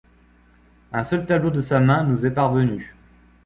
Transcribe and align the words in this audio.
Un 0.93 1.03
seul 1.03 1.27
tableau 1.27 1.51
de 1.51 1.61
sa 1.61 1.79
main 1.79 2.03
nous 2.03 2.25
est 2.25 2.31
parvenu. 2.33 2.95